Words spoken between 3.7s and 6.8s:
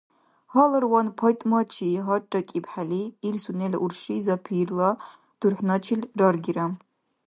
урши Запирла дурхӀначил раргира.